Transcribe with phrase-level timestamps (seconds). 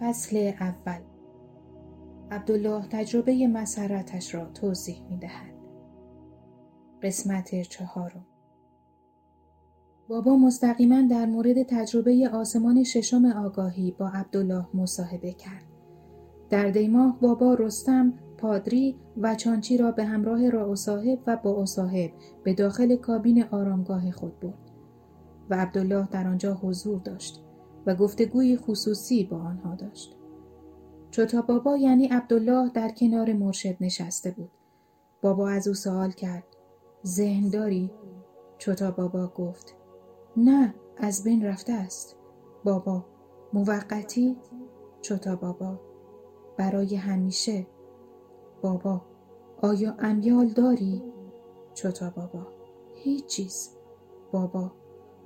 [0.00, 1.00] فصل اول
[2.30, 5.54] عبدالله تجربه مسرتش را توضیح می دهد.
[7.02, 8.26] قسمت چهارم
[10.08, 15.64] بابا مستقیما در مورد تجربه آسمان ششم آگاهی با عبدالله مصاحبه کرد.
[16.50, 22.10] در دیماه بابا رستم، پادری و چانچی را به همراه را صاحب و با صاحب
[22.44, 24.70] به داخل کابین آرامگاه خود برد
[25.50, 27.45] و عبدالله در آنجا حضور داشت.
[27.86, 30.16] و گفتگوی خصوصی با آنها داشت.
[31.10, 34.50] چوتا بابا یعنی عبدالله در کنار مرشد نشسته بود.
[35.22, 36.44] بابا از او سوال کرد.
[37.06, 37.90] ذهن داری؟
[38.58, 39.74] چوتا بابا گفت.
[40.36, 42.16] نه از بین رفته است.
[42.64, 43.04] بابا
[43.52, 44.36] موقتی؟
[45.00, 45.80] چوتا بابا
[46.56, 47.66] برای همیشه.
[48.62, 49.02] بابا
[49.62, 51.02] آیا امیال داری؟
[51.74, 52.46] چوتا بابا
[52.94, 53.70] هیچ چیز.
[54.32, 54.72] بابا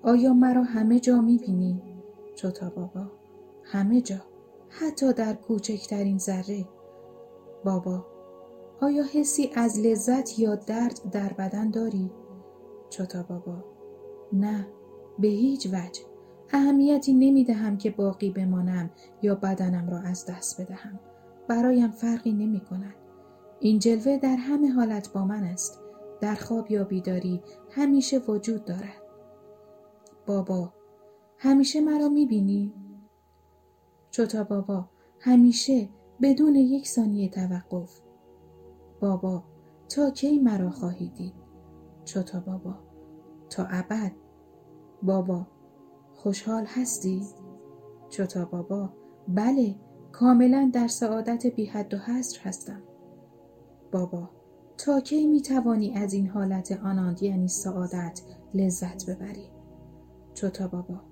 [0.02, 1.89] آیا مرا همه جا می‌بینی؟
[2.40, 3.06] چوتا بابا.
[3.64, 4.16] همه جا.
[4.68, 6.68] حتی در کوچکترین ذره.
[7.64, 8.06] بابا
[8.80, 12.10] آیا حسی از لذت یا درد در بدن داری؟
[12.90, 13.64] چوتا بابا.
[14.32, 14.66] نه
[15.18, 16.02] به هیچ وجه.
[16.52, 18.90] اهمیتی نمی دهم که باقی بمانم
[19.22, 21.00] یا بدنم را از دست بدهم.
[21.48, 22.94] برایم فرقی نمی کند
[23.60, 25.80] این جلوه در همه حالت با من است.
[26.20, 29.02] در خواب یا بیداری همیشه وجود دارد.
[30.26, 30.72] بابا
[31.42, 32.74] همیشه مرا می‌بینی؟
[34.10, 34.88] چوتا بابا
[35.20, 35.88] همیشه
[36.22, 38.00] بدون یک ثانیه توقف
[39.00, 39.44] بابا
[39.88, 41.34] تا کی مرا خواهی دید؟
[42.04, 42.74] چوتا بابا
[43.50, 44.12] تا ابد
[45.02, 45.46] بابا
[46.14, 47.26] خوشحال هستی؟
[48.08, 48.92] چوتا بابا
[49.28, 49.74] بله
[50.12, 52.82] کاملا در سعادت بی حد و حصر هستم
[53.92, 54.30] بابا
[54.78, 58.22] تا کی می توانی از این حالت آناند یعنی سعادت
[58.54, 59.50] لذت ببری؟
[60.34, 61.09] چوتا بابا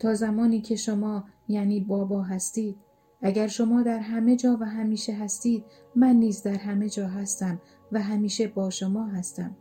[0.00, 2.76] تا زمانی که شما یعنی بابا هستید
[3.22, 5.64] اگر شما در همه جا و همیشه هستید
[5.96, 7.60] من نیز در همه جا هستم
[7.92, 9.56] و همیشه با شما هستم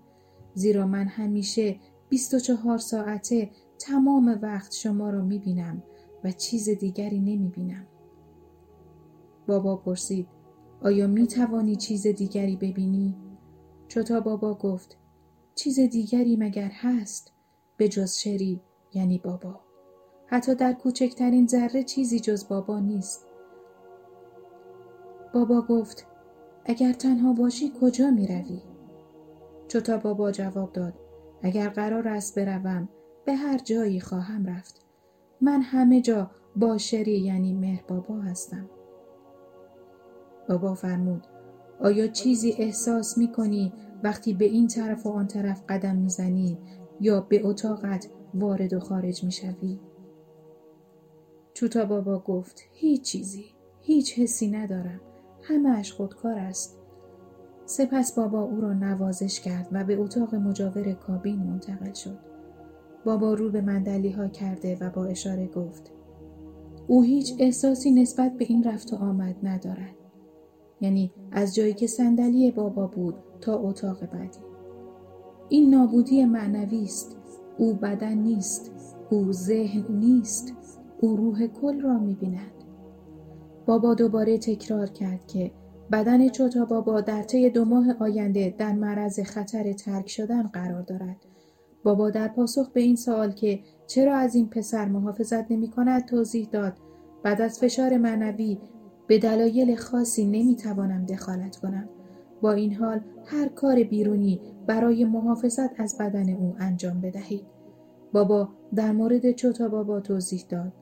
[0.54, 1.80] زیرا من همیشه
[2.10, 3.50] 24 ساعته
[3.80, 5.84] تمام وقت شما را می بینم
[6.24, 7.88] و چیز دیگری نمی بینم.
[9.48, 10.28] بابا پرسید
[10.82, 13.16] آیا می توانی چیز دیگری ببینی؟
[13.88, 14.98] چوتا بابا گفت
[15.56, 17.34] چیز دیگری مگر هست
[17.78, 18.62] به جز شری
[18.94, 19.69] یعنی بابا.
[20.32, 23.28] حتی در کوچکترین ذره چیزی جز بابا نیست.
[25.34, 26.08] بابا گفت
[26.66, 28.62] اگر تنها باشی کجا می روی؟
[29.68, 30.94] چوتا بابا جواب داد
[31.42, 32.90] اگر قرار است بروم
[33.26, 34.86] به هر جایی خواهم رفت.
[35.42, 38.70] من همه جا با شری یعنی مهر بابا هستم.
[40.50, 41.28] بابا فرمود
[41.80, 43.74] آیا چیزی احساس می کنی
[44.04, 46.58] وقتی به این طرف و آن طرف قدم می‌زنی
[47.00, 49.80] یا به اتاقت وارد و خارج می شوی؟
[51.60, 53.46] چوتا بابا گفت هیچ چیزی
[53.82, 55.02] هیچ حسی ندارم.
[55.42, 56.78] همهش خودکار است.
[57.66, 62.18] سپس بابا او را نوازش کرد و به اتاق مجاور کابین منتقل شد.
[63.06, 65.92] بابا رو به مندلی ها کرده و با اشاره گفت
[66.88, 69.96] او هیچ احساسی نسبت به این رفت و آمد ندارد.
[70.82, 74.40] یعنی از جایی که صندلی بابا بود تا اتاق بعدی.
[75.50, 77.18] این نابودی معنوی است.
[77.58, 78.72] او بدن نیست.
[79.10, 80.54] او ذهن نیست.
[81.02, 82.52] او روح کل را می بیند.
[83.66, 85.52] بابا دوباره تکرار کرد که
[85.92, 91.26] بدن چوتا بابا در طی دو ماه آینده در معرض خطر ترک شدن قرار دارد.
[91.84, 96.48] بابا در پاسخ به این سوال که چرا از این پسر محافظت نمی کند توضیح
[96.52, 96.74] داد
[97.24, 98.58] بعد از فشار معنوی
[99.08, 101.90] به دلایل خاصی نمی توانم دخالت کنم.
[102.42, 107.46] با این حال هر کار بیرونی برای محافظت از بدن او انجام بدهید.
[108.14, 110.74] بابا در مورد چوتا بابا توضیح داد.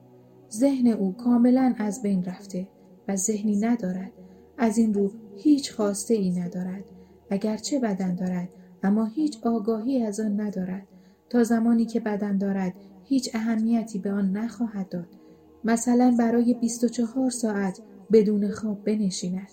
[0.52, 2.68] ذهن او کاملا از بین رفته
[3.08, 4.12] و ذهنی ندارد.
[4.58, 6.84] از این رو هیچ خواسته ای ندارد.
[7.30, 8.48] اگرچه بدن دارد
[8.82, 10.86] اما هیچ آگاهی از آن ندارد.
[11.30, 12.74] تا زمانی که بدن دارد
[13.04, 15.08] هیچ اهمیتی به آن نخواهد داد.
[15.64, 17.80] مثلا برای 24 ساعت
[18.12, 19.48] بدون خواب بنشیند.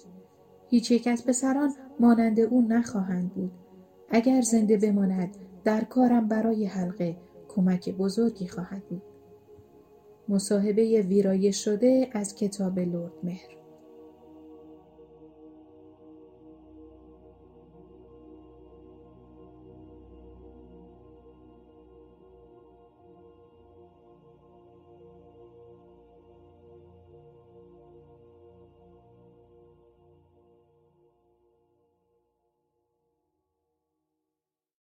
[0.69, 3.51] هیچ یک از پسران مانند او نخواهند بود.
[4.09, 7.18] اگر زنده بماند در کارم برای حلقه
[7.48, 9.01] کمک بزرگی خواهد بود.
[10.30, 13.54] مصاحبه ویرایش شده از کتاب لورد مهر